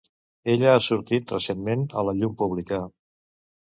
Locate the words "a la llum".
2.03-2.35